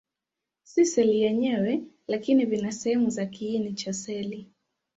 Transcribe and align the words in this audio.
Si 0.63 0.85
seli 0.85 1.17
yenyewe, 1.21 1.83
lakini 2.07 2.45
vina 2.45 2.71
sehemu 2.71 3.09
za 3.09 3.25
kiini 3.25 3.73
cha 3.73 3.93
seli. 3.93 4.49